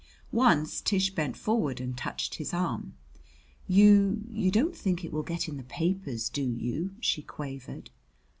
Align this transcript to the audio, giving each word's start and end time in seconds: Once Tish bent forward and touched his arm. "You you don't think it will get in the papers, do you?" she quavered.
Once 0.33 0.81
Tish 0.81 1.13
bent 1.13 1.37
forward 1.37 1.79
and 1.79 1.95
touched 1.95 2.33
his 2.37 2.55
arm. 2.55 2.95
"You 3.67 4.23
you 4.31 4.49
don't 4.49 4.75
think 4.75 5.05
it 5.05 5.13
will 5.13 5.21
get 5.21 5.47
in 5.47 5.57
the 5.57 5.63
papers, 5.63 6.27
do 6.27 6.41
you?" 6.41 6.95
she 6.99 7.21
quavered. 7.21 7.91